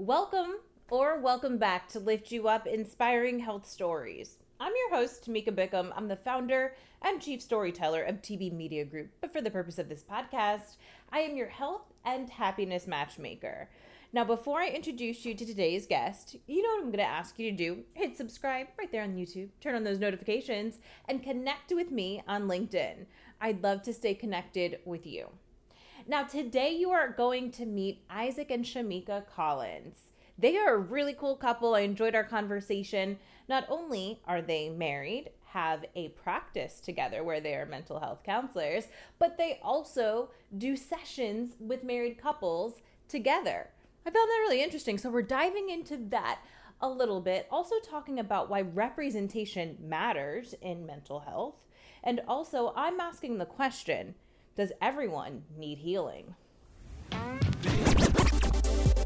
[0.00, 0.54] Welcome
[0.88, 4.38] or welcome back to Lift You Up Inspiring Health Stories.
[4.58, 5.92] I'm your host, Tamika Bickham.
[5.94, 9.10] I'm the founder and chief storyteller of TB Media Group.
[9.20, 10.78] But for the purpose of this podcast,
[11.12, 13.68] I am your health and happiness matchmaker.
[14.10, 17.38] Now, before I introduce you to today's guest, you know what I'm going to ask
[17.38, 17.82] you to do?
[17.92, 20.78] Hit subscribe right there on YouTube, turn on those notifications,
[21.08, 23.04] and connect with me on LinkedIn.
[23.38, 25.28] I'd love to stay connected with you.
[26.10, 30.10] Now, today you are going to meet Isaac and Shamika Collins.
[30.36, 31.76] They are a really cool couple.
[31.76, 33.16] I enjoyed our conversation.
[33.48, 38.88] Not only are they married, have a practice together where they are mental health counselors,
[39.20, 43.68] but they also do sessions with married couples together.
[44.04, 44.98] I found that really interesting.
[44.98, 46.40] So we're diving into that
[46.80, 51.68] a little bit, also talking about why representation matters in mental health.
[52.02, 54.16] And also, I'm asking the question
[54.56, 56.34] does everyone need healing?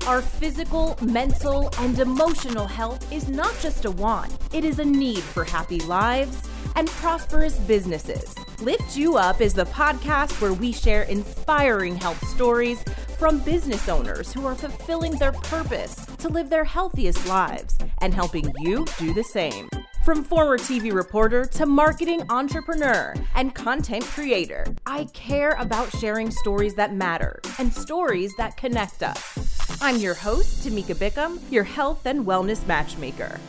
[0.06, 5.22] Our physical, mental, and emotional health is not just a want, it is a need
[5.22, 6.46] for happy lives
[6.77, 8.34] and prosperous businesses.
[8.60, 12.82] Lift You Up is the podcast where we share inspiring health stories
[13.19, 18.52] from business owners who are fulfilling their purpose to live their healthiest lives and helping
[18.58, 19.69] you do the same.
[20.05, 26.74] From former TV reporter to marketing entrepreneur and content creator, I care about sharing stories
[26.74, 29.80] that matter and stories that connect us.
[29.80, 33.41] I'm your host, Tamika Bickham, your health and wellness matchmaker.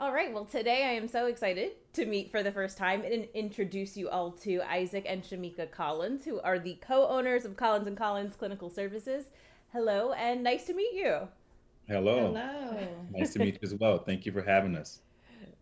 [0.00, 3.28] All right, well, today I am so excited to meet for the first time and
[3.34, 7.86] introduce you all to Isaac and Shamika Collins, who are the co owners of Collins
[7.86, 9.26] and Collins Clinical Services.
[9.74, 11.28] Hello, and nice to meet you.
[11.86, 12.32] Hello.
[12.32, 12.88] Hello.
[13.10, 13.98] Nice to meet you as well.
[13.98, 15.00] Thank you for having us.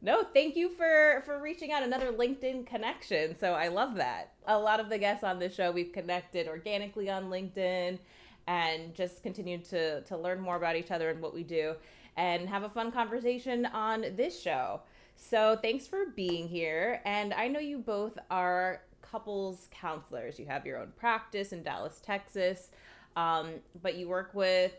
[0.00, 1.82] No, thank you for for reaching out.
[1.82, 3.36] Another LinkedIn connection.
[3.36, 4.32] So I love that.
[4.46, 7.98] A lot of the guests on this show we've connected organically on LinkedIn
[8.46, 11.74] and just continued to to learn more about each other and what we do
[12.16, 14.80] and have a fun conversation on this show.
[15.16, 17.00] So thanks for being here.
[17.04, 20.38] And I know you both are couples counselors.
[20.38, 22.70] You have your own practice in Dallas, Texas.
[23.14, 23.50] Um,
[23.82, 24.72] but you work with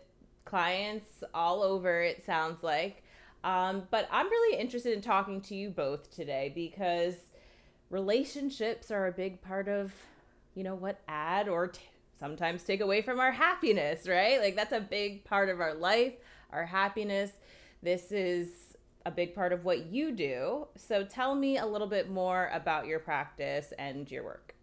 [0.45, 3.03] clients all over, it sounds like.
[3.43, 7.15] Um, but I'm really interested in talking to you both today because
[7.89, 9.93] relationships are a big part of,
[10.55, 11.81] you know, what add or t-
[12.19, 14.39] sometimes take away from our happiness, right?
[14.39, 16.13] Like that's a big part of our life,
[16.51, 17.31] our happiness.
[17.81, 20.67] This is a big part of what you do.
[20.77, 24.55] So tell me a little bit more about your practice and your work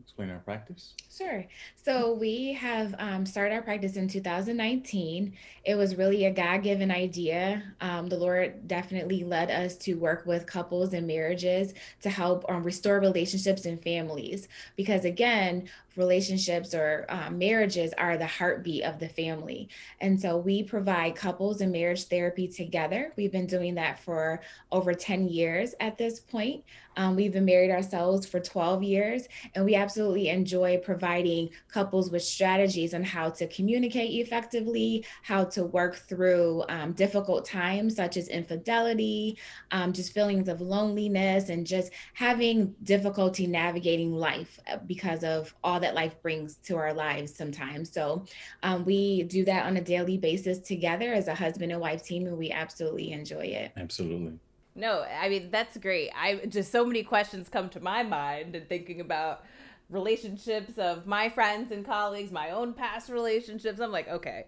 [0.00, 0.94] explain our practice?
[1.14, 1.44] Sure.
[1.76, 5.32] So we have um, started our practice in 2019.
[5.64, 7.62] It was really a God given idea.
[7.80, 12.62] Um, the Lord definitely led us to work with couples and marriages to help um,
[12.64, 14.48] restore relationships and families.
[14.76, 19.68] Because again, relationships or uh, marriages are the heartbeat of the family.
[20.00, 23.12] And so we provide couples and marriage therapy together.
[23.16, 24.40] We've been doing that for
[24.72, 26.64] over 10 years at this point.
[26.98, 32.24] Um, we've been married ourselves for 12 years, and we absolutely enjoy providing couples with
[32.24, 38.26] strategies on how to communicate effectively, how to work through um, difficult times such as
[38.26, 39.38] infidelity,
[39.70, 45.78] um, just feelings of loneliness, and just having difficulty navigating life uh, because of all
[45.88, 47.90] that life brings to our lives sometimes.
[47.90, 48.24] So
[48.62, 52.26] um, we do that on a daily basis together as a husband and wife team,
[52.26, 53.72] and we absolutely enjoy it.
[53.76, 54.38] Absolutely.
[54.74, 56.10] No, I mean that's great.
[56.14, 59.44] I just so many questions come to my mind and thinking about
[59.88, 63.80] relationships of my friends and colleagues, my own past relationships.
[63.80, 64.44] I'm like, okay,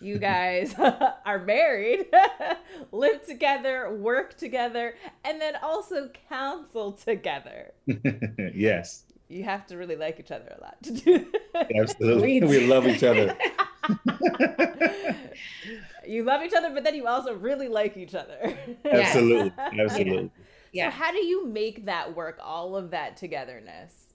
[0.00, 0.74] you guys
[1.24, 2.06] are married,
[2.92, 7.72] live together, work together, and then also counsel together.
[8.52, 9.04] yes.
[9.32, 11.72] You have to really like each other a lot to do that.
[11.74, 12.44] Absolutely.
[12.44, 13.34] we love each other.
[16.06, 18.54] you love each other, but then you also really like each other.
[18.84, 19.52] Absolutely.
[19.56, 20.30] Absolutely.
[20.72, 20.90] Yeah.
[20.90, 24.12] So, how do you make that work, all of that togetherness?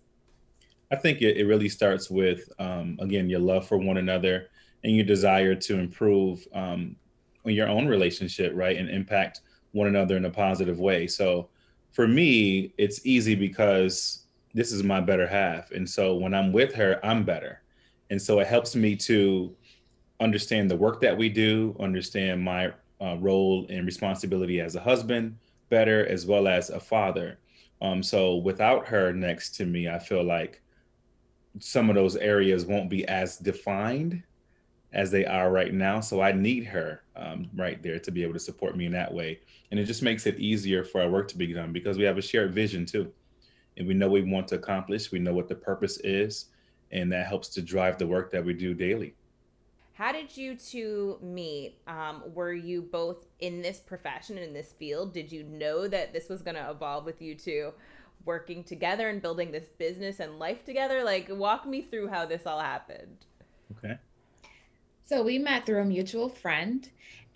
[0.91, 4.49] I think it, it really starts with, um, again, your love for one another
[4.83, 6.95] and your desire to improve um,
[7.43, 8.77] your own relationship, right?
[8.77, 9.41] And impact
[9.71, 11.07] one another in a positive way.
[11.07, 11.49] So,
[11.89, 14.26] for me, it's easy because
[14.57, 15.71] this is my better half.
[15.71, 17.61] And so, when I'm with her, I'm better.
[18.09, 19.55] And so, it helps me to
[20.19, 25.37] understand the work that we do, understand my uh, role and responsibility as a husband
[25.69, 27.39] better, as well as a father.
[27.81, 30.61] Um, so without her next to me, I feel like
[31.59, 34.23] some of those areas won't be as defined
[34.93, 35.99] as they are right now.
[35.99, 39.13] So I need her um, right there to be able to support me in that
[39.13, 39.39] way.
[39.69, 42.17] And it just makes it easier for our work to be done because we have
[42.17, 43.11] a shared vision too.
[43.77, 46.47] And we know we want to accomplish, we know what the purpose is.
[46.91, 49.13] and that helps to drive the work that we do daily.
[49.93, 51.79] How did you two meet?
[51.87, 55.13] Um, were you both in this profession, and in this field?
[55.13, 57.73] Did you know that this was going to evolve with you two
[58.25, 61.03] working together and building this business and life together?
[61.03, 63.25] Like, walk me through how this all happened.
[63.77, 63.97] Okay.
[65.05, 66.87] So we met through a mutual friend,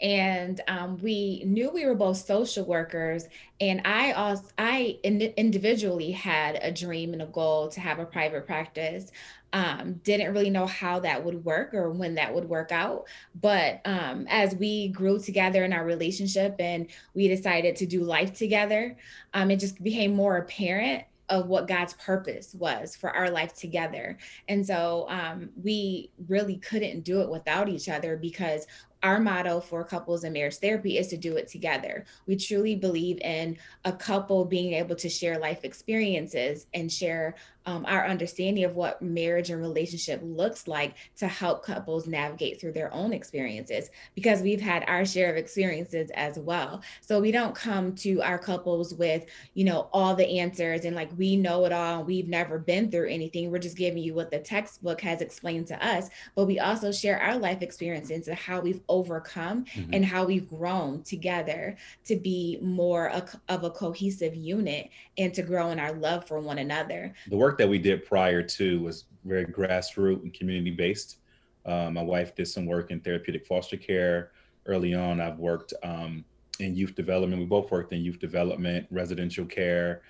[0.01, 3.27] and um, we knew we were both social workers.
[3.59, 8.06] And I also, I in- individually had a dream and a goal to have a
[8.06, 9.12] private practice.
[9.53, 13.06] Um, didn't really know how that would work or when that would work out.
[13.42, 18.33] But um, as we grew together in our relationship and we decided to do life
[18.33, 18.95] together,
[19.33, 24.18] um, it just became more apparent of what God's purpose was for our life together.
[24.50, 28.68] And so um, we really couldn't do it without each other because
[29.03, 32.06] our motto for couples and marriage therapy is to do it together.
[32.27, 37.86] We truly believe in a couple being able to share life experiences and share um,
[37.88, 42.94] our understanding of what marriage and relationship looks like to help couples navigate through their
[42.94, 46.81] own experiences because we've had our share of experiences as well.
[47.01, 51.12] So we don't come to our couples with, you know, all the answers and like
[51.18, 52.03] we know it all.
[52.03, 53.51] We've never been through anything.
[53.51, 57.21] We're just giving you what the textbook has explained to us, but we also share
[57.21, 59.93] our life experiences and how we've overcome mm-hmm.
[59.93, 65.41] and how we've grown together to be more a, of a cohesive unit and to
[65.41, 67.13] grow in our love for one another.
[67.29, 71.17] The work that we did prior to was very grassroots and community based.
[71.65, 74.31] Uh, my wife did some work in therapeutic foster care.
[74.65, 76.23] Early on, I've worked um,
[76.59, 77.41] in youth development.
[77.41, 80.01] We both worked in youth development, residential care,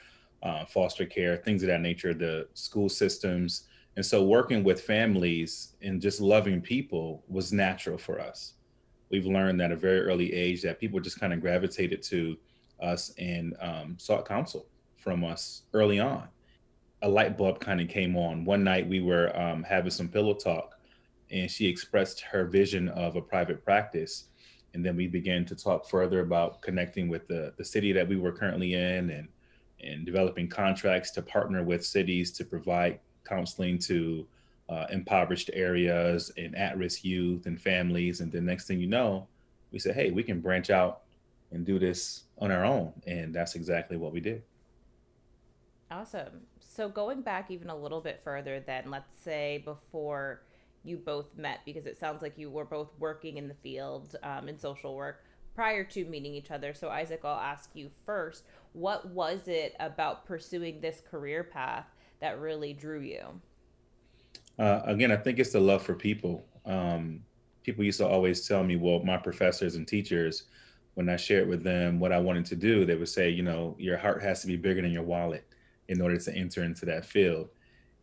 [0.44, 3.68] uh, foster care, things of that nature, the school systems.
[3.96, 8.54] And so, working with families and just loving people was natural for us.
[9.12, 12.38] We've learned at a very early age that people just kind of gravitated to
[12.82, 14.66] us and um, sought counsel
[14.98, 16.28] from us early on.
[17.02, 18.46] A light bulb kind of came on.
[18.46, 20.76] One night we were um, having some pillow talk,
[21.30, 24.26] and she expressed her vision of a private practice.
[24.74, 28.16] And then we began to talk further about connecting with the, the city that we
[28.16, 29.28] were currently in and,
[29.84, 34.26] and developing contracts to partner with cities to provide counseling to
[34.72, 38.22] uh, impoverished areas and at risk youth and families.
[38.22, 39.28] And the next thing you know,
[39.72, 41.02] we said, hey, we can branch out
[41.52, 42.94] and do this on our own.
[43.06, 44.44] And that's exactly what we did.
[45.92, 46.48] Awesome.
[46.62, 50.44] So going back even a little bit further than let's say before
[50.86, 54.48] you both met, because it sounds like you were both working in the field um,
[54.48, 56.74] in social work prior to meeting each other.
[56.74, 61.88] So Isaac, I'll ask you first, what was it about pursuing this career path
[62.22, 63.42] that really drew you?
[64.62, 66.46] Uh, again, I think it's the love for people.
[66.68, 67.24] Um,
[67.64, 70.44] people used to always tell me, well, my professors and teachers,
[70.94, 73.76] when I shared with them what I wanted to do, they would say, you know,
[73.80, 75.48] your heart has to be bigger than your wallet
[75.88, 77.50] in order to enter into that field.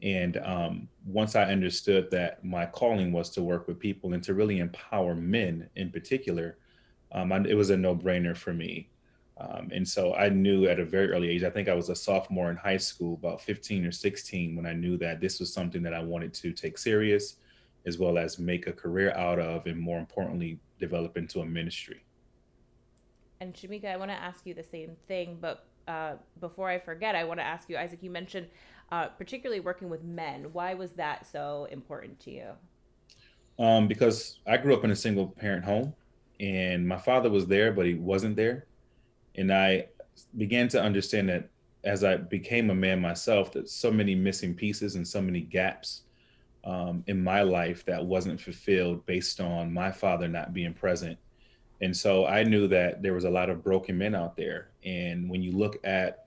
[0.03, 4.35] And um, once I understood that my calling was to work with people and to
[4.35, 6.59] really empower men in particular,
[7.13, 8.89] um, it was a no brainer for me.
[9.41, 11.95] Um, and so I knew at a very early age, I think I was a
[11.95, 15.83] sophomore in high school, about 15 or 16, when I knew that this was something
[15.85, 17.37] that I wanted to take serious,
[17.87, 22.05] as well as make a career out of, and more importantly, develop into a ministry.
[23.41, 27.15] And Shamika, I want to ask you the same thing, but uh, before I forget,
[27.15, 28.49] I want to ask you, Isaac, you mentioned
[28.91, 30.47] uh, particularly working with men.
[30.53, 32.49] Why was that so important to you?
[33.61, 35.95] Um, because I grew up in a single parent home
[36.41, 38.67] and my father was there, but he wasn't there.
[39.39, 39.87] And I
[40.37, 41.49] began to understand that
[41.85, 46.03] as I became a man myself, that so many missing pieces and so many gaps
[46.65, 51.19] um, in my life that wasn't fulfilled based on my father not being present
[51.81, 54.71] and so I knew that there was a lot of broken men out there.
[54.85, 56.27] And when you look at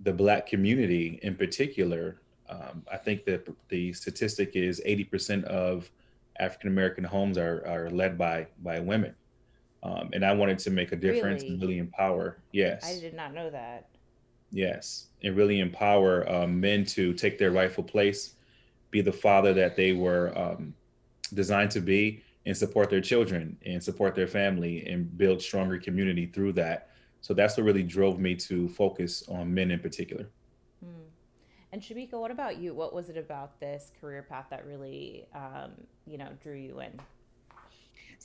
[0.00, 5.90] the Black community in particular, um, I think that the statistic is 80% of
[6.38, 9.14] African American homes are, are led by by women.
[9.84, 11.52] Um, and I wanted to make a difference really?
[11.52, 12.38] and really empower.
[12.52, 12.84] Yes.
[12.84, 13.88] I did not know that.
[14.50, 15.08] Yes.
[15.22, 18.34] And really empower um, men to take their rightful place,
[18.90, 20.74] be the father that they were um,
[21.34, 26.26] designed to be, and support their children and support their family and build stronger community
[26.26, 26.90] through that.
[27.20, 30.26] So that's what really drove me to focus on men in particular.
[30.82, 31.04] Hmm.
[31.72, 32.74] And Shamika, what about you?
[32.74, 35.72] What was it about this career path that really, um,
[36.06, 37.00] you know, drew you in?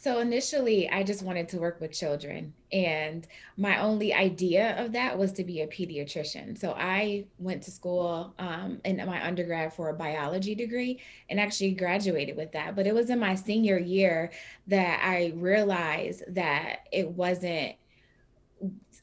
[0.02, 2.54] So initially, I just wanted to work with children.
[2.72, 3.28] And
[3.58, 6.58] my only idea of that was to be a pediatrician.
[6.58, 11.72] So I went to school um, in my undergrad for a biology degree and actually
[11.72, 12.78] graduated with that.
[12.78, 14.32] But it was in my senior year
[14.68, 17.76] that I realized that it wasn't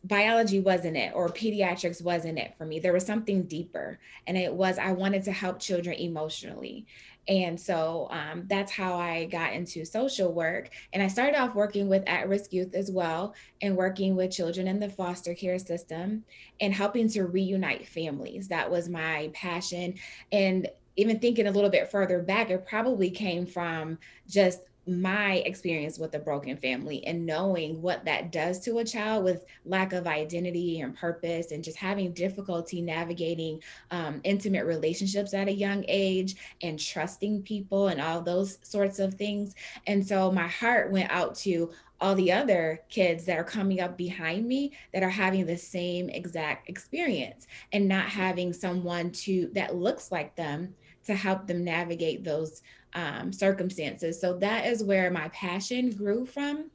[0.04, 3.98] biology wasn't it or pediatrics wasn't it for me there was something deeper
[4.28, 6.86] and it was i wanted to help children emotionally
[7.28, 10.71] and so um, that's how I got into social work.
[10.92, 14.68] And I started off working with at risk youth as well, and working with children
[14.68, 16.25] in the foster care system
[16.61, 18.49] and helping to reunite families.
[18.49, 19.95] That was my passion.
[20.33, 25.98] And even thinking a little bit further back, it probably came from just my experience
[25.98, 30.06] with a broken family and knowing what that does to a child with lack of
[30.06, 36.36] identity and purpose and just having difficulty navigating um, intimate relationships at a young age
[36.62, 39.54] and trusting people and all those sorts of things.
[39.86, 43.96] And so my heart went out to all the other kids that are coming up
[43.96, 49.74] behind me that are having the same exact experience and not having someone to that
[49.74, 50.74] looks like them
[51.06, 52.62] to help them navigate those
[52.94, 54.20] um, circumstances.
[54.20, 56.70] So that is where my passion grew from.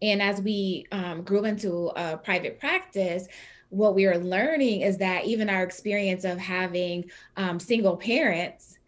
[0.00, 3.26] And as we um, grew into a private practice,
[3.70, 8.78] what we are learning is that even our experience of having um, single parents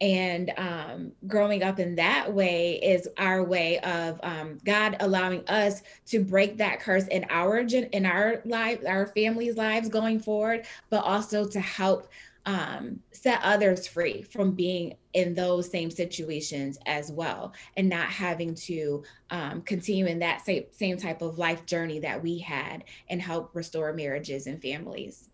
[0.00, 5.82] and um, growing up in that way is our way of um, God allowing us
[6.06, 11.04] to break that curse in our in our life, our families' lives going forward, but
[11.04, 12.08] also to help
[12.48, 18.54] um, set others free from being in those same situations as well and not having
[18.54, 23.20] to um, continue in that same, same type of life journey that we had and
[23.20, 25.28] help restore marriages and families.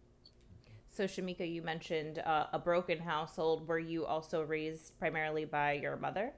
[0.90, 3.68] So, Shamika, you mentioned uh, a broken household.
[3.68, 6.32] Were you also raised primarily by your mother?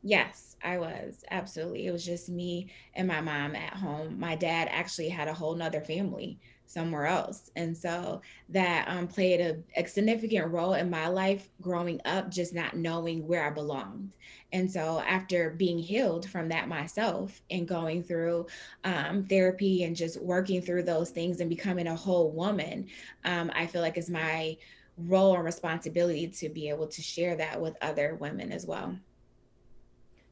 [0.00, 1.24] Yes, I was.
[1.32, 1.88] Absolutely.
[1.88, 4.18] It was just me and my mom at home.
[4.20, 6.38] My dad actually had a whole nother family
[6.70, 7.50] somewhere else.
[7.56, 12.54] And so that um, played a, a, significant role in my life growing up, just
[12.54, 14.12] not knowing where I belonged.
[14.52, 18.46] And so after being healed from that myself and going through
[18.84, 22.86] um, therapy and just working through those things and becoming a whole woman,
[23.24, 24.56] um, I feel like it's my
[24.96, 28.94] role and responsibility to be able to share that with other women as well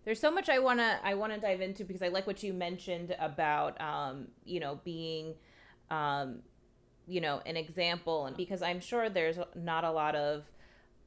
[0.05, 3.15] there's so much I wanna I wanna dive into because I like what you mentioned
[3.19, 5.35] about um, you know being
[5.91, 6.41] um,
[7.07, 10.45] you know, an example, and because I'm sure there's not a lot of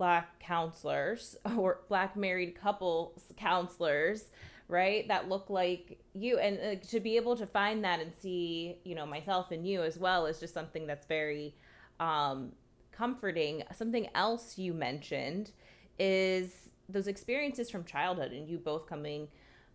[0.01, 4.31] black counselors or black married couples counselors
[4.67, 6.39] right that look like you.
[6.39, 9.83] And uh, to be able to find that and see you know myself and you
[9.83, 11.53] as well is just something that's very
[11.99, 12.53] um
[12.91, 13.63] comforting.
[13.75, 15.51] Something else you mentioned
[15.99, 19.27] is those experiences from childhood and you both coming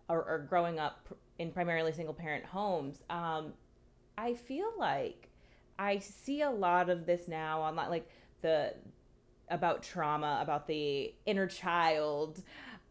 [0.08, 1.08] or, or growing up
[1.38, 3.02] in primarily single parent homes.
[3.10, 3.52] Um
[4.18, 5.28] I feel like
[5.78, 8.08] I see a lot of this now online, like
[8.42, 8.74] the
[9.48, 12.42] about trauma, about the inner child.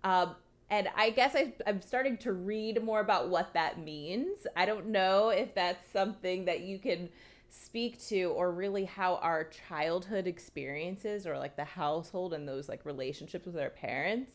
[0.03, 0.36] Um,
[0.70, 4.48] and I guess I, I'm starting to read more about what that means.
[4.55, 7.10] I don't know if that's something that you can
[7.50, 12.86] speak to or really how our childhood experiences or like the household and those like
[12.86, 14.32] relationships with our parents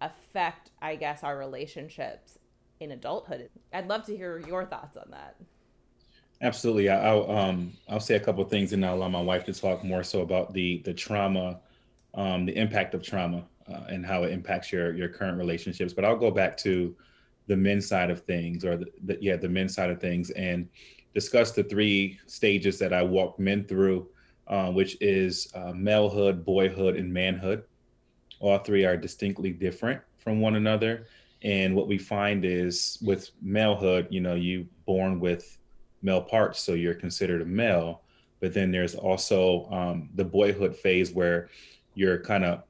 [0.00, 2.38] affect, I guess, our relationships
[2.80, 3.50] in adulthood.
[3.72, 5.36] I'd love to hear your thoughts on that.
[6.40, 6.88] Absolutely.
[6.88, 9.82] I'll um I'll say a couple of things and I'll allow my wife to talk
[9.84, 11.60] more so about the the trauma,
[12.14, 15.92] um, the impact of trauma uh, and how it impacts your your current relationships.
[15.92, 16.96] But I'll go back to
[17.48, 20.68] the men's side of things or the, the yeah the men's side of things and
[21.12, 24.08] discuss the three stages that I walk men through,
[24.46, 27.64] uh, which is uh, malehood, boyhood, and manhood.
[28.40, 31.06] All three are distinctly different from one another.
[31.42, 35.58] And what we find is with malehood, you know, you born with
[36.02, 38.02] male parts, so you're considered a male.
[38.40, 41.48] But then there's also um, the boyhood phase where
[41.94, 42.62] you're kind of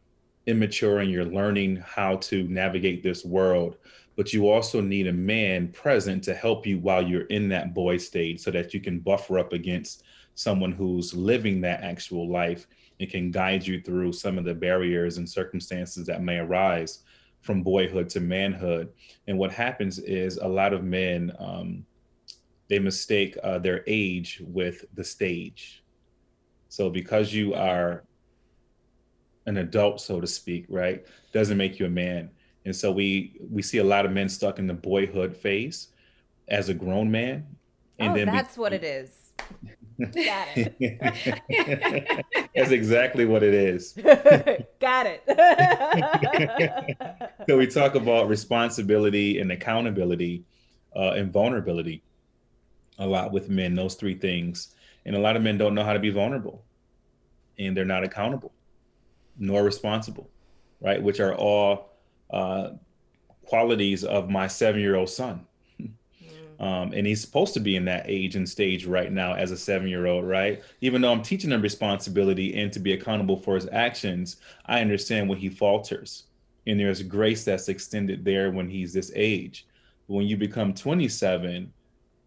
[0.46, 3.76] immature and you're learning how to navigate this world.
[4.16, 7.98] But you also need a man present to help you while you're in that boy
[7.98, 10.04] stage so that you can buffer up against
[10.34, 12.66] someone who's living that actual life
[13.00, 17.00] and can guide you through some of the barriers and circumstances that may arise
[17.42, 18.88] from boyhood to manhood.
[19.26, 21.84] And what happens is a lot of men, um,
[22.68, 25.82] they mistake uh, their age with the stage.
[26.68, 28.04] So because you are
[29.46, 32.30] an adult, so to speak, right, doesn't make you a man.
[32.64, 35.88] And so we we see a lot of men stuck in the boyhood phase
[36.48, 37.46] as a grown man.
[37.98, 39.32] And oh, then that's what it is.
[39.98, 42.24] Got it.
[42.54, 43.92] That's exactly what it is.
[44.80, 45.24] Got it.
[47.48, 50.44] so we talk about responsibility and accountability
[50.94, 52.04] uh, and vulnerability
[52.98, 54.74] a lot with men, those three things.
[55.06, 56.64] And a lot of men don't know how to be vulnerable
[57.58, 58.52] and they're not accountable
[59.38, 60.28] nor responsible,
[60.80, 61.02] right?
[61.02, 61.92] Which are all
[62.30, 62.70] uh,
[63.44, 65.46] qualities of my seven year old son.
[66.60, 69.56] Um, and he's supposed to be in that age and stage right now as a
[69.56, 70.60] seven year old, right?
[70.80, 75.28] Even though I'm teaching him responsibility and to be accountable for his actions, I understand
[75.28, 76.24] when he falters.
[76.66, 79.68] And there's grace that's extended there when he's this age.
[80.08, 81.72] But when you become 27,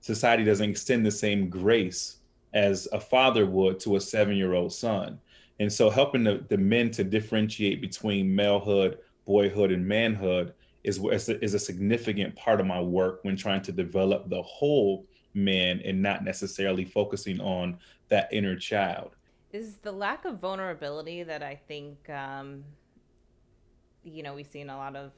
[0.01, 2.17] society doesn't extend the same grace
[2.53, 5.19] as a father would to a seven year old son.
[5.59, 10.53] And so helping the, the men to differentiate between malehood, boyhood, and manhood
[10.83, 14.41] is, is a, is a significant part of my work when trying to develop the
[14.41, 17.77] whole man and not necessarily focusing on
[18.09, 19.15] that inner child.
[19.53, 22.63] Is the lack of vulnerability that I think, um,
[24.03, 25.11] you know, we see in a lot of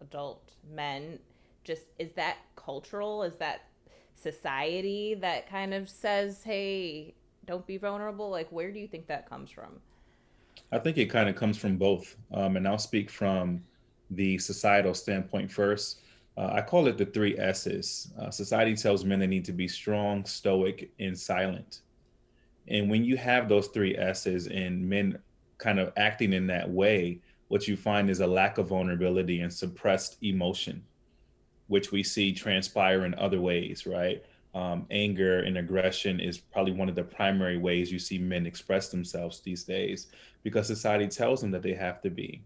[0.00, 1.18] adult men,
[1.64, 3.22] just is that cultural?
[3.22, 3.62] Is that
[4.20, 7.14] society that kind of says, hey,
[7.46, 8.30] don't be vulnerable?
[8.30, 9.80] Like, where do you think that comes from?
[10.70, 12.16] I think it kind of comes from both.
[12.32, 13.62] Um, and I'll speak from
[14.10, 16.00] the societal standpoint first.
[16.36, 18.12] Uh, I call it the three S's.
[18.20, 21.80] Uh, society tells men they need to be strong, stoic, and silent.
[22.68, 25.18] And when you have those three S's and men
[25.56, 29.52] kind of acting in that way, what you find is a lack of vulnerability and
[29.52, 30.84] suppressed emotion,
[31.68, 34.24] which we see transpire in other ways, right?
[34.54, 38.88] Um, anger and aggression is probably one of the primary ways you see men express
[38.88, 40.08] themselves these days
[40.42, 42.42] because society tells them that they have to be.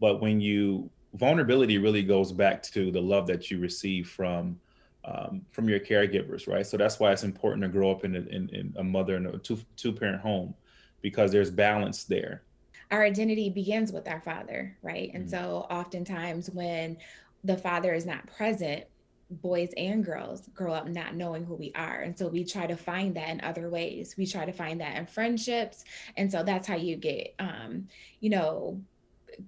[0.00, 4.58] But when you vulnerability really goes back to the love that you receive from
[5.04, 6.66] um, from your caregivers, right?
[6.66, 9.26] So that's why it's important to grow up in a, in, in a mother and
[9.26, 10.54] a two two parent home
[11.00, 12.42] because there's balance there.
[12.90, 15.10] Our identity begins with our father, right?
[15.14, 15.30] And mm-hmm.
[15.30, 16.96] so oftentimes when
[17.44, 18.84] the father is not present,
[19.30, 22.00] boys and girls grow up not knowing who we are.
[22.00, 24.16] And so we try to find that in other ways.
[24.18, 25.84] We try to find that in friendships.
[26.16, 27.86] And so that's how you get, um,
[28.18, 28.80] you know,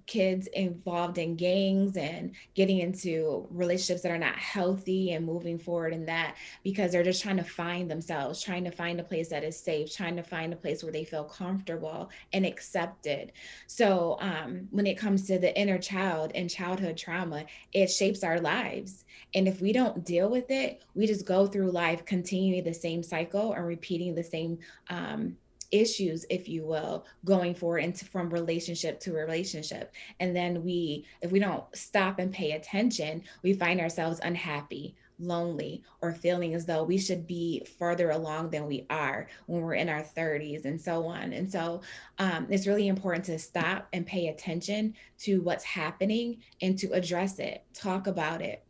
[0.05, 5.93] kids involved in gangs and getting into relationships that are not healthy and moving forward
[5.93, 9.43] in that because they're just trying to find themselves, trying to find a place that
[9.43, 13.31] is safe, trying to find a place where they feel comfortable and accepted.
[13.67, 18.39] So um, when it comes to the inner child and childhood trauma, it shapes our
[18.39, 19.05] lives.
[19.35, 23.03] And if we don't deal with it, we just go through life continuing the same
[23.03, 25.37] cycle and repeating the same um,
[25.73, 29.93] issues if you will going forward into from relationship to relationship.
[30.19, 35.83] And then we if we don't stop and pay attention we find ourselves unhappy lonely
[36.01, 39.89] or feeling as though we should be further along than we are when we're in
[39.89, 41.33] our 30s and so on.
[41.33, 41.81] And so
[42.19, 47.39] um, it's really important to stop and pay attention to what's happening and to address
[47.39, 48.63] it talk about it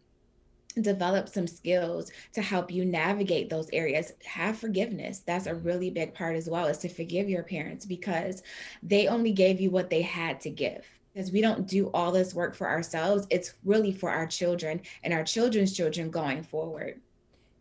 [0.82, 4.14] develop some skills to help you navigate those areas.
[4.26, 5.20] Have forgiveness.
[5.20, 5.68] That's a mm-hmm.
[5.68, 8.44] really big part as well is to forgive your parents because
[8.82, 10.86] they only gave you what they had to give.
[11.14, 13.28] Because we don't do all this work for ourselves.
[13.30, 17.00] It's really for our children and our children's children going forward.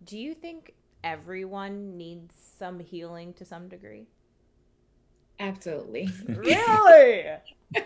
[0.04, 0.72] Do you think
[1.04, 4.06] everyone needs some healing to some degree?
[5.38, 6.08] Absolutely.
[6.28, 7.26] Really?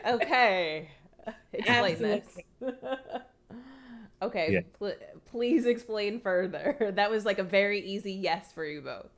[0.04, 0.90] Okay.
[1.52, 2.44] Explain absolutely.
[2.60, 2.76] this
[4.22, 4.60] Okay, yeah.
[4.78, 4.94] pl-
[5.26, 6.92] please explain further.
[6.96, 9.10] That was like a very easy yes for you both.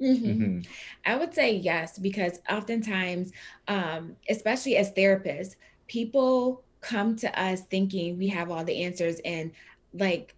[0.00, 0.26] Mm-hmm.
[0.26, 0.60] Mm-hmm.
[1.06, 3.32] I would say yes, because oftentimes,
[3.68, 5.54] um, especially as therapists,
[5.86, 9.52] people come to us thinking we have all the answers and
[9.94, 10.34] like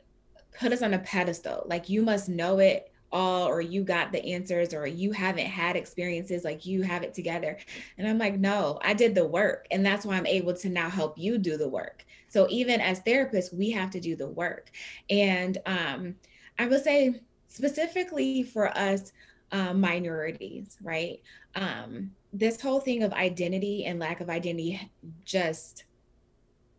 [0.59, 1.65] put us on a pedestal.
[1.67, 5.77] Like you must know it all, or you got the answers, or you haven't had
[5.77, 7.57] experiences like you have it together.
[7.97, 9.67] And I'm like, no, I did the work.
[9.71, 12.05] And that's why I'm able to now help you do the work.
[12.29, 14.71] So even as therapists, we have to do the work.
[15.09, 16.17] And um,
[16.59, 19.13] I will say specifically for us
[19.53, 21.23] uh, minorities, right?
[21.55, 24.91] Um, this whole thing of identity and lack of identity
[25.25, 25.85] just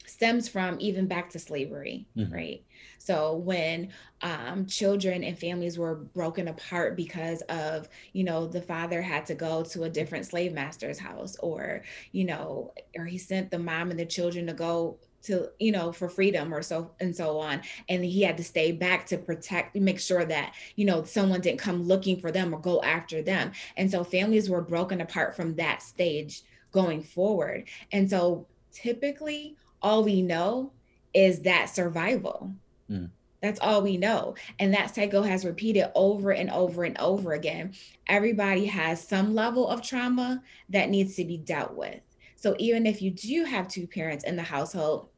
[0.05, 2.33] stems from even back to slavery, mm-hmm.
[2.33, 2.63] right?
[3.05, 3.89] So when
[4.21, 9.35] um, children and families were broken apart because of, you know, the father had to
[9.35, 13.91] go to a different slave master's house, or you know, or he sent the mom
[13.91, 17.61] and the children to go to you know for freedom or so and so on.
[17.89, 21.59] And he had to stay back to protect make sure that you know someone didn't
[21.59, 23.51] come looking for them or go after them.
[23.77, 26.41] And so families were broken apart from that stage
[26.71, 27.67] going forward.
[27.91, 30.71] And so typically all we know
[31.13, 32.51] is that survival
[32.89, 33.09] mm.
[33.41, 34.33] That's all we know.
[34.57, 37.73] And that cycle has repeated over and over and over again.
[38.07, 41.99] Everybody has some level of trauma that needs to be dealt with.
[42.37, 45.09] So even if you do have two parents in the household,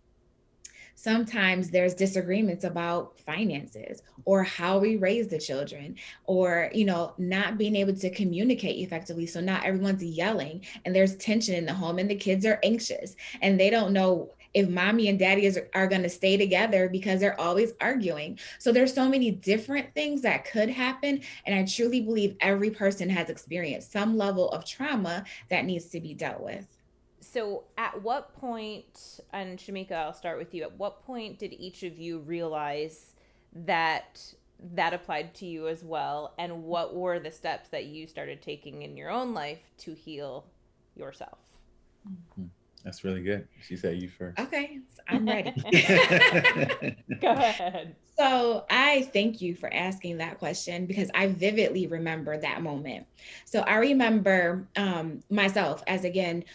[0.98, 7.56] sometimes there's disagreements about finances or how we raise the children or you know not
[7.56, 12.00] being able to communicate effectively so not everyone's yelling and there's tension in the home
[12.00, 15.88] and the kids are anxious and they don't know if mommy and daddy is, are
[15.88, 18.40] going to stay together because they're always arguing.
[18.58, 21.22] So there's so many different things that could happen.
[21.46, 26.02] And I truly believe every person has experienced some level of trauma that needs to
[26.02, 26.66] be dealt with.
[27.20, 30.64] So, at what point, and Shamika, I'll start with you.
[30.64, 33.14] At what point did each of you realize
[33.54, 34.34] that
[34.74, 36.34] that applied to you as well?
[36.40, 40.46] And what were the steps that you started taking in your own life to heal
[40.96, 41.38] yourself?
[42.10, 42.46] Mm-hmm.
[42.84, 43.48] That's really good.
[43.62, 44.40] She said you first.
[44.40, 45.52] Okay, I'm ready.
[47.22, 47.96] Go ahead.
[48.18, 53.06] So I thank you for asking that question because I vividly remember that moment.
[53.46, 56.46] So I remember um, myself as again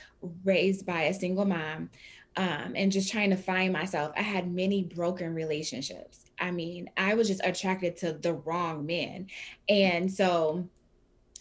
[0.45, 1.91] raised by a single mom
[2.37, 4.13] um, and just trying to find myself.
[4.17, 6.31] I had many broken relationships.
[6.41, 9.29] I mean, I was just attracted to the wrong men,
[9.69, 10.69] And so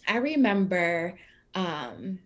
[0.06, 1.18] I remember
[1.54, 2.18] um,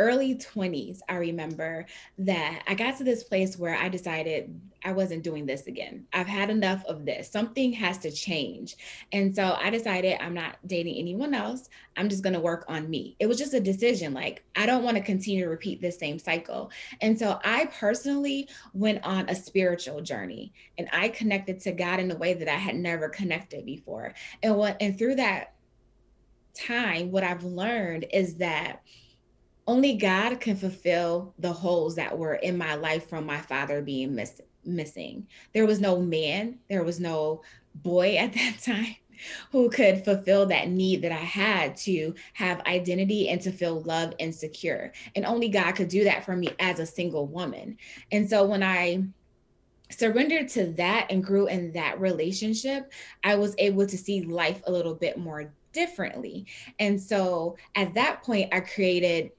[0.00, 1.84] early 20s, I remember
[2.18, 6.06] that I got to this place where I decided I wasn't doing this again.
[6.14, 7.30] I've had enough of this.
[7.30, 8.76] Something has to change.
[9.12, 11.68] And so I decided I'm not dating anyone else.
[11.98, 13.14] I'm just going to work on me.
[13.20, 14.14] It was just a decision.
[14.14, 16.70] Like, I don't want to continue to repeat this same cycle.
[17.02, 22.10] And so I personally went on a spiritual journey and I connected to God in
[22.10, 24.14] a way that I had never connected before.
[24.42, 25.52] And what, and through that
[26.54, 28.80] time, what I've learned is that
[29.70, 34.16] only God can fulfill the holes that were in my life from my father being
[34.16, 35.28] miss- missing.
[35.54, 37.42] There was no man, there was no
[37.76, 38.96] boy at that time
[39.52, 44.16] who could fulfill that need that I had to have identity and to feel loved
[44.18, 44.92] and secure.
[45.14, 47.76] And only God could do that for me as a single woman.
[48.10, 49.04] And so when I
[49.88, 54.72] surrendered to that and grew in that relationship, I was able to see life a
[54.72, 56.46] little bit more differently.
[56.80, 59.30] And so at that point, I created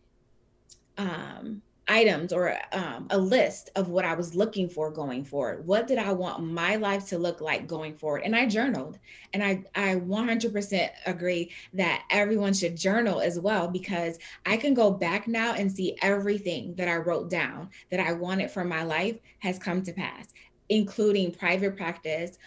[0.98, 5.66] um, items or um, a list of what I was looking for going forward.
[5.68, 8.22] What did I want my life to look like going forward?
[8.24, 8.98] And I journaled.
[9.34, 14.90] And I, I 100% agree that everyone should journal as well because I can go
[14.92, 19.18] back now and see everything that I wrote down that I wanted for my life
[19.40, 20.28] has come to pass,
[20.70, 22.38] including private practice,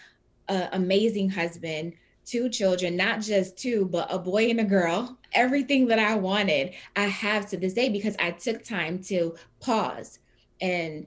[0.47, 1.93] amazing husband,
[2.25, 5.17] two children, not just two, but a boy and a girl.
[5.33, 10.19] Everything that I wanted, I have to this day because I took time to pause
[10.61, 11.05] and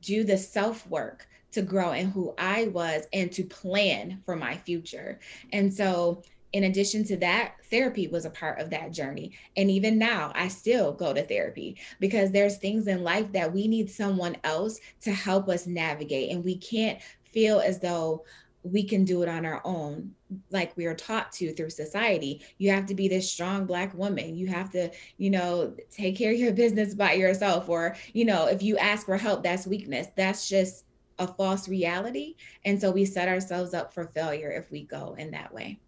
[0.00, 4.56] do the self work to grow in who I was and to plan for my
[4.56, 5.20] future.
[5.52, 9.32] And so, in addition to that, therapy was a part of that journey.
[9.56, 13.66] And even now, I still go to therapy because there's things in life that we
[13.66, 16.30] need someone else to help us navigate.
[16.30, 17.00] And we can't
[17.32, 18.24] feel as though
[18.64, 20.10] we can do it on our own
[20.50, 22.40] like we are taught to through society.
[22.58, 24.36] You have to be this strong black woman.
[24.36, 28.46] You have to you know take care of your business by yourself or you know
[28.46, 30.08] if you ask for help that's weakness.
[30.16, 30.86] That's just
[31.18, 32.34] a false reality.
[32.64, 35.78] And so we set ourselves up for failure if we go in that way.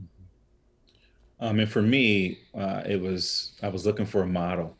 [0.00, 1.46] Mm-hmm.
[1.46, 4.76] um, and for me uh, it was i was looking for a model.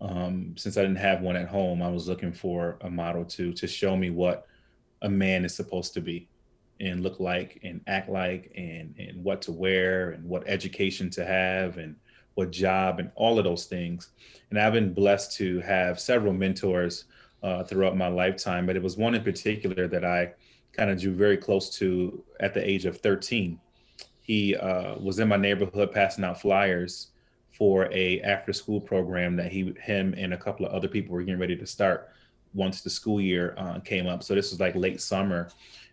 [0.00, 3.52] Um, since i didn't have one at home i was looking for a model to
[3.52, 4.46] to show me what
[5.02, 6.28] a man is supposed to be
[6.80, 11.24] and look like and act like and and what to wear and what education to
[11.24, 11.96] have and
[12.34, 14.10] what job and all of those things.
[14.50, 17.04] And i've been blessed to have several mentors
[17.42, 20.32] uh, throughout my lifetime but it was one in particular that i
[20.72, 23.60] kind of drew very close to at the age of 13
[24.20, 27.08] he uh, was in my neighborhood passing out flyers
[27.58, 31.22] for a after school program that he him and a couple of other people were
[31.22, 32.10] getting ready to start
[32.54, 34.22] once the school year uh, came up.
[34.22, 35.50] So this was like late summer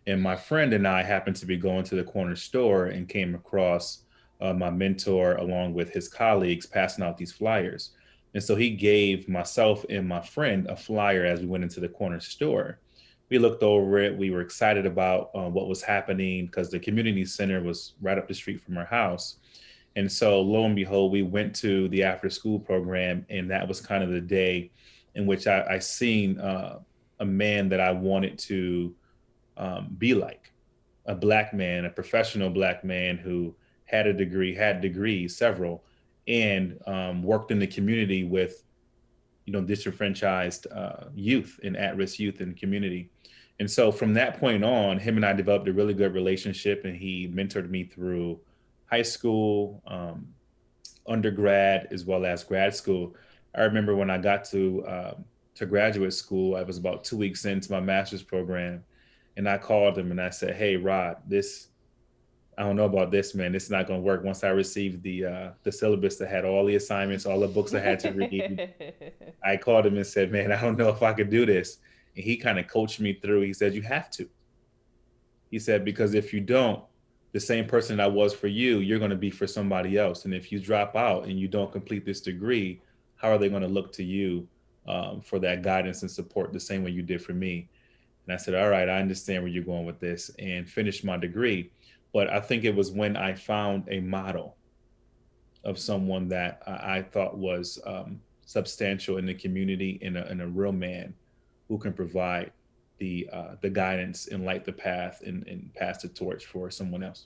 [0.08, 3.34] and my friend and I happened to be going to the corner store and came
[3.34, 4.04] across
[4.42, 7.92] uh, my mentor along with his colleagues passing out these flyers.
[8.34, 11.88] And so he gave myself and my friend a flyer as we went into the
[11.88, 12.80] corner store.
[13.30, 14.16] We looked over it.
[14.16, 18.28] We were excited about uh, what was happening because the community center was right up
[18.28, 19.38] the street from our house.
[19.96, 23.80] And so, lo and behold, we went to the after school program, and that was
[23.80, 24.70] kind of the day
[25.16, 26.80] in which I, I seen uh,
[27.22, 28.94] a man that I wanted to
[29.58, 30.52] um, be like
[31.06, 35.84] a black man, a professional black man who had a degree, had degrees, several,
[36.28, 38.64] and um, worked in the community with,
[39.46, 43.10] you know, disenfranchised uh, youth and at-risk youth in the community.
[43.60, 46.96] And so from that point on, him and I developed a really good relationship, and
[46.96, 48.40] he mentored me through
[48.88, 50.28] high school, um,
[51.08, 53.16] undergrad, as well as grad school.
[53.54, 57.46] I remember when I got to um, to graduate school, I was about two weeks
[57.46, 58.84] into my master's program,
[59.38, 61.70] and I called him and I said, "Hey, Rod, this
[62.58, 63.52] I don't know about this, man.
[63.52, 64.24] This is not going to work.
[64.24, 67.74] Once I received the uh, the syllabus that had all the assignments, all the books
[67.74, 68.74] I had to read,
[69.44, 71.80] I called him and said, "Man, I don't know if I could do this."
[72.16, 73.42] And he kind of coached me through.
[73.42, 74.30] He said, "You have to."
[75.52, 76.84] He said, "Because if you don't,
[77.34, 80.24] the same person I was for you, you're going to be for somebody else.
[80.24, 82.82] And if you drop out and you don't complete this degree,
[83.18, 84.48] how are they going to look to you
[84.88, 87.68] um, for that guidance and support the same way you did for me?"
[88.28, 91.18] And I said, "All right, I understand where you're going with this," and finished my
[91.18, 91.72] degree
[92.16, 94.56] but I think it was when I found a model
[95.66, 100.48] of someone that I, thought was um, substantial in the community and a, and a,
[100.48, 101.14] real man
[101.68, 102.54] who can provide
[103.00, 107.04] the uh, the guidance and light the path and, and pass the torch for someone
[107.04, 107.26] else.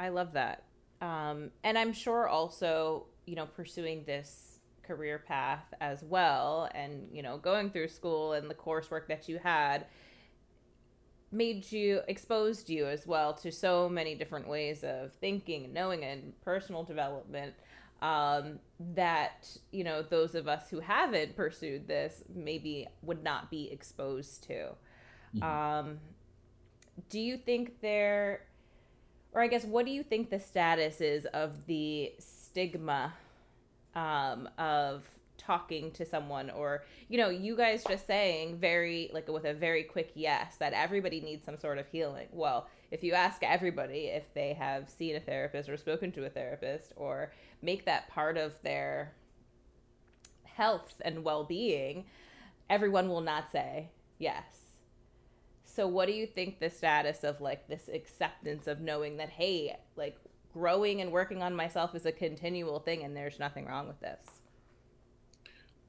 [0.00, 0.62] I love that.
[1.02, 4.55] Um, and I'm sure also, you know, pursuing this
[4.86, 9.38] career path as well and, you know, going through school and the coursework that you
[9.38, 9.86] had
[11.32, 16.04] made you exposed you as well to so many different ways of thinking and knowing
[16.04, 17.54] and personal development
[18.02, 18.58] um,
[18.94, 24.44] that you know those of us who haven't pursued this maybe would not be exposed
[24.44, 24.68] to
[25.34, 25.42] mm-hmm.
[25.42, 25.98] um,
[27.08, 28.42] do you think there
[29.32, 33.14] or i guess what do you think the status is of the stigma
[33.96, 35.02] um, of
[35.38, 39.82] talking to someone or you know you guys just saying very like with a very
[39.82, 42.26] quick yes that everybody needs some sort of healing.
[42.32, 46.30] Well if you ask everybody if they have seen a therapist or spoken to a
[46.30, 47.32] therapist or
[47.62, 49.12] make that part of their
[50.44, 52.06] health and well-being
[52.68, 54.44] everyone will not say yes.
[55.64, 59.76] So what do you think the status of like this acceptance of knowing that hey
[59.96, 60.18] like
[60.56, 64.40] growing and working on myself is a continual thing and there's nothing wrong with this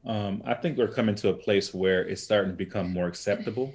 [0.06, 3.74] um, I think we're coming to a place where it's starting to become more acceptable.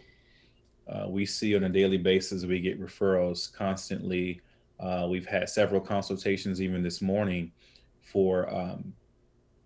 [0.89, 4.41] Uh, we see on a daily basis, we get referrals constantly.
[4.81, 7.53] Uh, we've had several consultations even this morning
[8.01, 8.95] for um,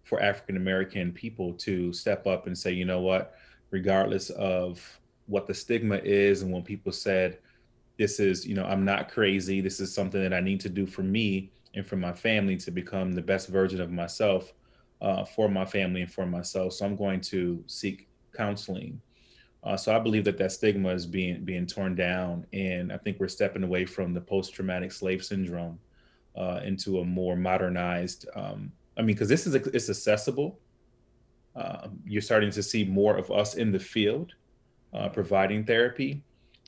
[0.02, 3.36] for African American people to step up and say, you know what,
[3.70, 4.82] regardless of
[5.26, 7.38] what the stigma is, and when people said,
[7.98, 9.60] this is, you know, I'm not crazy.
[9.60, 12.70] This is something that I need to do for me and for my family to
[12.70, 14.52] become the best version of myself
[15.00, 16.72] uh, for my family and for myself.
[16.74, 19.00] So I'm going to seek counseling.
[19.62, 23.18] Uh, so I believe that that stigma is being being torn down, and I think
[23.18, 25.80] we're stepping away from the post-traumatic slave syndrome
[26.36, 28.28] uh, into a more modernized.
[28.36, 30.60] Um, I mean, because this is it's accessible.
[31.56, 34.34] Uh, you're starting to see more of us in the field
[34.92, 36.22] uh, providing therapy,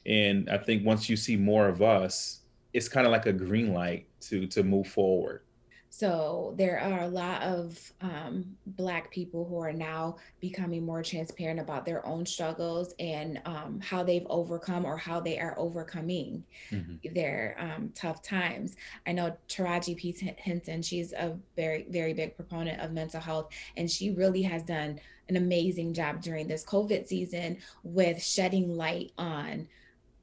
[0.07, 2.41] and I think once you see more of us,
[2.73, 5.43] it's kind of like a green light to to move forward.
[5.91, 11.59] So there are a lot of um, Black people who are now becoming more transparent
[11.59, 17.15] about their own struggles and um, how they've overcome or how they are overcoming mm-hmm.
[17.15, 18.77] their um, tough times.
[19.07, 20.37] I know Taraji P.
[20.39, 25.01] Henson, she's a very, very big proponent of mental health, and she really has done
[25.29, 29.67] an amazing job during this COVID season with shedding light on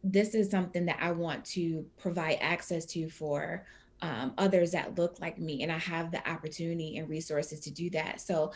[0.05, 3.65] this is something that I want to provide access to for
[4.01, 7.89] um, others that look like me and i have the opportunity and resources to do
[7.91, 8.51] that so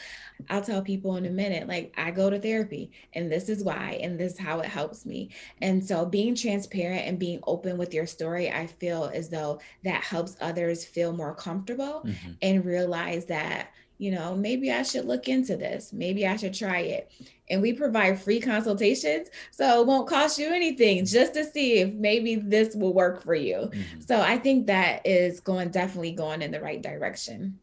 [0.50, 3.98] i'll tell people in a minute like i go to therapy and this is why
[4.02, 5.30] and this is how it helps me
[5.62, 10.04] and so being transparent and being open with your story i feel as though that
[10.04, 12.32] helps others feel more comfortable mm-hmm.
[12.42, 15.92] and realize that you know, maybe I should look into this.
[15.92, 17.12] Maybe I should try it.
[17.50, 19.28] And we provide free consultations.
[19.52, 23.36] So it won't cost you anything just to see if maybe this will work for
[23.36, 23.58] you.
[23.58, 24.00] Mm-hmm.
[24.00, 27.60] So I think that is going definitely going in the right direction.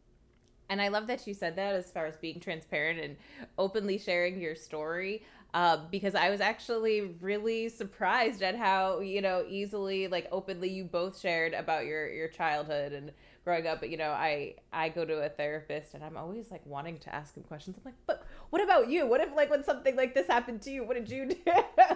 [0.68, 3.16] And I love that you said that as far as being transparent and
[3.57, 5.25] openly sharing your story.
[5.55, 10.85] Uh, because I was actually really surprised at how you know easily, like openly, you
[10.85, 13.11] both shared about your your childhood and
[13.47, 16.67] growing up, but you know, I I go to a therapist and I'm always like
[16.67, 17.77] wanting to ask him questions.
[17.79, 19.07] I'm like, but what about you?
[19.07, 21.37] What if like when something like this happened to you, what did you do?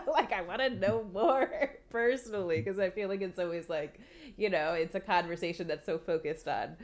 [0.06, 3.98] like I want to know more personally because I feel like it's always like,
[4.36, 6.76] you know, it's a conversation that's so focused on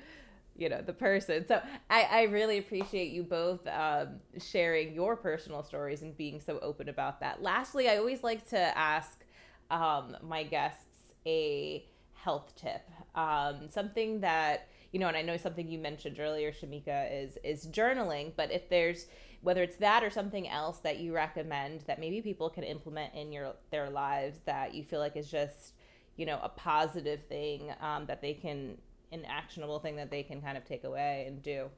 [0.59, 5.63] you know the person so i i really appreciate you both um, sharing your personal
[5.63, 9.23] stories and being so open about that lastly i always like to ask
[9.71, 11.85] um, my guests a
[12.27, 12.83] health tip
[13.15, 17.67] um, something that you know, and I know something you mentioned earlier, Shamika, is is
[17.67, 18.33] journaling.
[18.37, 19.07] But if there's
[19.43, 23.33] whether it's that or something else that you recommend that maybe people can implement in
[23.33, 25.75] your their lives that you feel like is just
[26.17, 28.79] you know a positive thing um, that they can
[29.13, 31.69] an actionable thing that they can kind of take away and do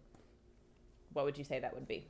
[1.12, 2.06] what would you say that would be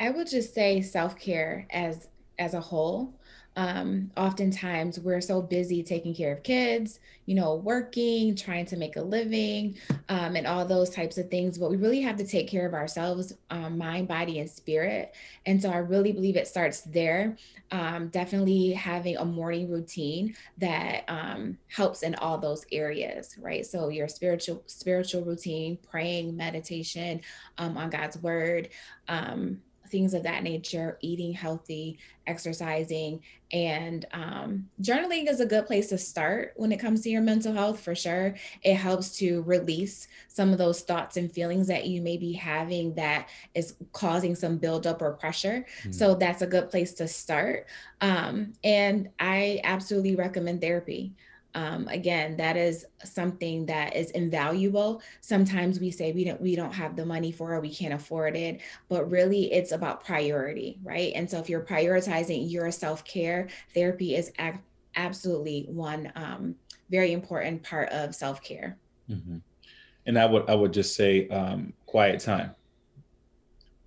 [0.00, 2.08] i would just say self-care as
[2.38, 3.14] as a whole
[3.56, 8.96] um, oftentimes we're so busy taking care of kids, you know, working, trying to make
[8.96, 9.76] a living,
[10.08, 11.58] um, and all those types of things.
[11.58, 15.14] But we really have to take care of ourselves, um, mind, body, and spirit.
[15.46, 17.36] And so I really believe it starts there.
[17.72, 23.66] Um, definitely having a morning routine that um, helps in all those areas, right?
[23.66, 27.20] So your spiritual spiritual routine, praying, meditation
[27.58, 28.68] um, on God's word.
[29.08, 29.60] Um,
[29.90, 33.20] things of that nature, eating healthy, exercising,
[33.52, 37.52] and um, journaling is a good place to start when it comes to your mental
[37.52, 38.36] health for sure.
[38.62, 42.94] It helps to release some of those thoughts and feelings that you may be having
[42.94, 45.66] that is causing some buildup or pressure.
[45.80, 45.92] Mm-hmm.
[45.92, 47.66] So that's a good place to start.
[48.00, 51.12] Um, and I absolutely recommend therapy
[51.54, 55.02] um, again that is something that is invaluable.
[55.20, 58.36] Sometimes we say we don't we don't have the money for it we can't afford
[58.36, 61.12] it but really it's about priority right?
[61.14, 64.32] And so if you're prioritizing your self-care therapy is
[64.96, 66.54] absolutely one um,
[66.90, 68.76] very important part of self-care.
[69.10, 69.38] Mm-hmm.
[70.06, 72.54] and i would i would just say um, quiet time.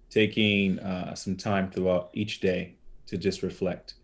[0.10, 2.76] Taking uh, some time throughout each day
[3.08, 3.95] to just reflect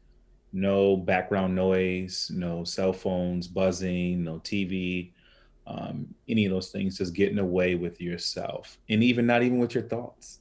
[0.52, 5.12] no background noise, no cell phones buzzing, no TV,
[5.68, 9.76] um, any of those things, just getting away with yourself and even not even with
[9.76, 10.40] your thoughts,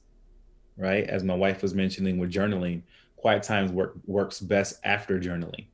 [0.77, 1.05] right?
[1.05, 2.81] As my wife was mentioning with journaling,
[3.15, 5.67] quiet times work, works best after journaling,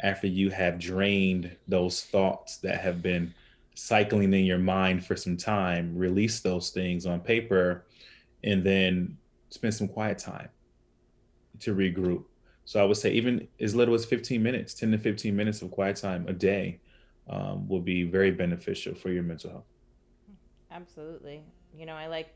[0.00, 3.34] after you have drained those thoughts that have been
[3.74, 7.84] cycling in your mind for some time, release those things on paper,
[8.42, 9.16] and then
[9.50, 10.48] spend some quiet time
[11.60, 12.24] to regroup
[12.68, 15.70] so I would say even as little as 15 minutes, 10 to 15 minutes of
[15.70, 16.80] quiet time a day
[17.26, 19.64] um, will be very beneficial for your mental health.
[20.70, 21.40] Absolutely.
[21.74, 22.28] You know, I like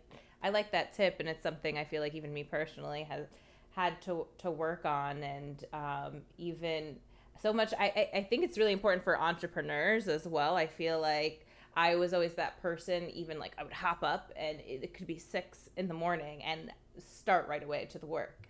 [0.42, 3.26] I like that tip, and it's something I feel like even me personally has
[3.72, 6.96] had to to work on, and um, even
[7.42, 7.74] so much.
[7.78, 10.56] I I think it's really important for entrepreneurs as well.
[10.56, 11.46] I feel like.
[11.74, 15.18] I was always that person, even like I would hop up and it could be
[15.18, 18.46] six in the morning and start right away to the work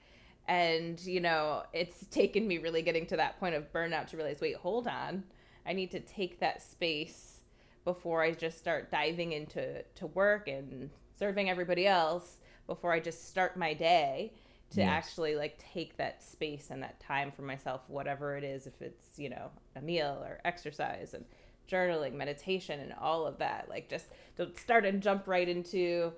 [0.48, 4.40] and you know it's taken me really getting to that point of burnout to realize
[4.40, 5.22] wait hold on
[5.66, 7.40] i need to take that space
[7.84, 13.28] before i just start diving into to work and serving everybody else before i just
[13.28, 14.32] start my day
[14.70, 14.88] to yes.
[14.88, 19.18] actually like take that space and that time for myself whatever it is if it's
[19.18, 21.24] you know a meal or exercise and
[21.70, 26.12] journaling meditation and all of that like just don't start and jump right into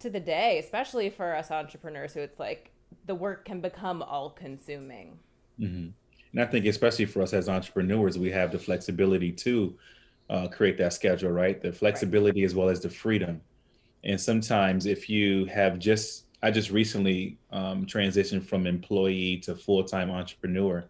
[0.00, 2.72] to the day especially for us entrepreneurs who it's like
[3.06, 5.18] the work can become all consuming.
[5.58, 5.88] Mm-hmm.
[6.32, 9.76] And I think, especially for us as entrepreneurs, we have the flexibility to
[10.28, 11.60] uh, create that schedule, right?
[11.60, 12.46] The flexibility right.
[12.46, 13.40] as well as the freedom.
[14.04, 19.82] And sometimes, if you have just, I just recently um, transitioned from employee to full
[19.84, 20.84] time entrepreneur.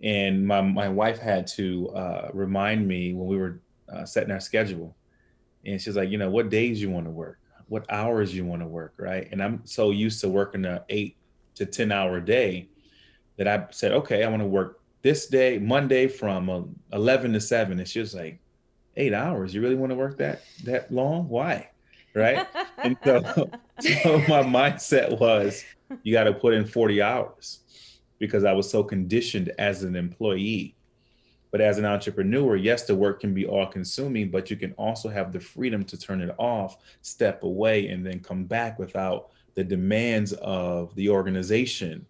[0.00, 3.60] And my, my wife had to uh, remind me when we were
[3.92, 4.94] uh, setting our schedule.
[5.66, 8.62] And she's like, you know, what days you want to work, what hours you want
[8.62, 9.28] to work, right?
[9.30, 11.16] And I'm so used to working a eight
[11.56, 12.68] to 10 hour day
[13.36, 17.40] that I said, okay, I want to work this day, Monday from uh, 11 to
[17.40, 17.78] 7.
[17.78, 18.40] And she was like,
[18.98, 19.54] eight hours.
[19.54, 21.28] You really want to work that that long?
[21.28, 21.70] Why?
[22.14, 22.46] Right.
[22.78, 23.22] and so,
[24.02, 25.64] so my mindset was
[26.02, 27.60] you got to put in 40 hours
[28.18, 30.74] because I was so conditioned as an employee.
[31.50, 35.08] But as an entrepreneur, yes, the work can be all consuming, but you can also
[35.08, 39.64] have the freedom to turn it off, step away, and then come back without the
[39.64, 42.06] demands of the organization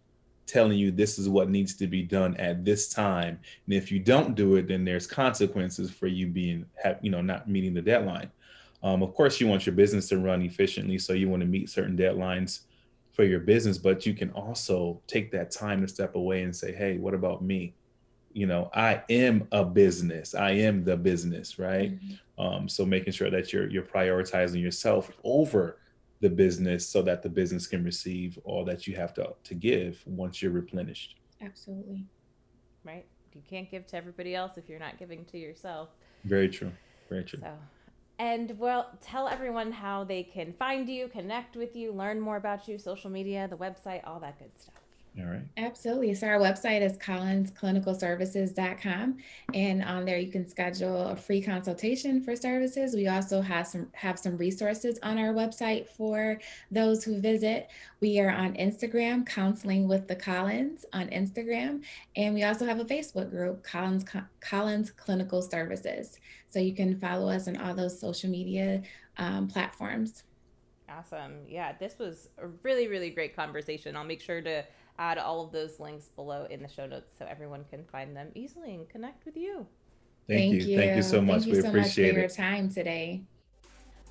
[0.49, 3.39] telling you this is what needs to be done at this time.
[3.67, 6.65] And if you don't do it then there's consequences for you being
[7.03, 8.31] you know not meeting the deadline.
[8.83, 11.69] Um, of course you want your business to run efficiently so you want to meet
[11.69, 12.61] certain deadlines
[13.13, 16.73] for your business but you can also take that time to step away and say
[16.73, 17.75] hey what about me
[18.39, 22.43] you know i am a business i am the business right mm-hmm.
[22.43, 25.79] um, so making sure that you're you're prioritizing yourself over
[26.21, 30.03] the business so that the business can receive all that you have to, to give
[30.07, 31.17] once you're replenished.
[31.41, 32.05] Absolutely.
[32.85, 33.05] Right.
[33.35, 35.91] You can't give to everybody else if you're not giving to yourself.
[36.25, 36.73] Very true.
[37.09, 37.39] Very true.
[37.41, 37.53] So,
[38.19, 42.67] and well, tell everyone how they can find you, connect with you, learn more about
[42.67, 44.75] you, social media, the website, all that good stuff.
[45.19, 45.43] All right.
[45.57, 46.15] Absolutely.
[46.15, 49.17] So our website is collinsclinicalservices.com
[49.53, 52.95] and on there you can schedule a free consultation for services.
[52.95, 56.39] We also have some have some resources on our website for
[56.71, 57.69] those who visit.
[58.01, 61.83] We are on Instagram, counseling with the Collins on Instagram,
[62.15, 64.05] and we also have a Facebook group, Collins
[64.41, 66.21] Collins Clinical Services.
[66.51, 68.83] So you can follow us on all those social media
[69.17, 70.23] um, platforms.
[70.91, 71.41] Awesome.
[71.49, 73.97] Yeah, this was a really, really great conversation.
[73.97, 74.65] I'll make sure to
[74.99, 78.29] add all of those links below in the show notes so everyone can find them
[78.35, 79.67] easily and connect with you.
[80.27, 80.69] Thank, Thank you.
[80.69, 80.79] you.
[80.79, 81.43] Thank you so much.
[81.43, 82.23] Thank you we so appreciate much for it.
[82.23, 83.23] your time today.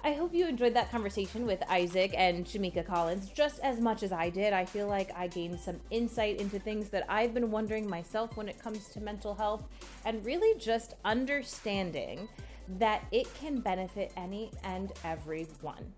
[0.04, 4.12] I hope you enjoyed that conversation with Isaac and Shamika Collins just as much as
[4.12, 4.54] I did.
[4.54, 8.48] I feel like I gained some insight into things that I've been wondering myself when
[8.48, 9.64] it comes to mental health
[10.06, 12.30] and really just understanding
[12.78, 15.94] that it can benefit any and every one.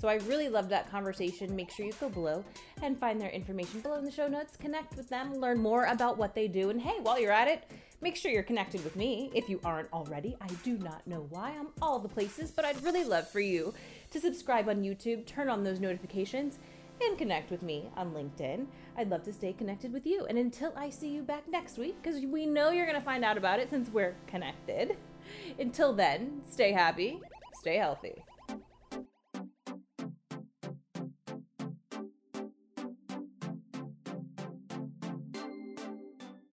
[0.00, 1.54] So I really loved that conversation.
[1.54, 2.42] Make sure you go below
[2.82, 4.56] and find their information below in the show notes.
[4.56, 7.64] Connect with them, learn more about what they do, and hey, while you're at it,
[8.00, 10.38] make sure you're connected with me if you aren't already.
[10.40, 13.74] I do not know why I'm all the places, but I'd really love for you
[14.12, 16.58] to subscribe on YouTube, turn on those notifications,
[17.02, 18.64] and connect with me on LinkedIn.
[18.96, 20.24] I'd love to stay connected with you.
[20.24, 23.22] And until I see you back next week, because we know you're going to find
[23.22, 24.96] out about it since we're connected.
[25.58, 27.20] Until then, stay happy,
[27.60, 28.24] stay healthy.